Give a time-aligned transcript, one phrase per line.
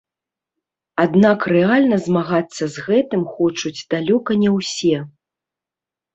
[1.03, 4.97] Аднак рэальна змагацца з гэтым хочуць далёка не ўсе.